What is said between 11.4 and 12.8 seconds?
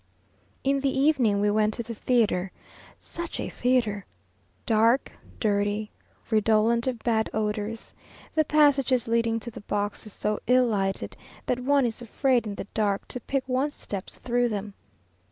that one is afraid in the